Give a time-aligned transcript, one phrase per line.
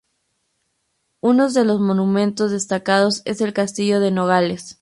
[1.19, 4.79] Unos de los monumentos destacados es el Castillo de Nogales.